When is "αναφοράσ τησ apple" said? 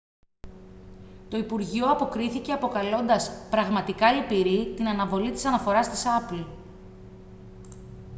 5.45-6.45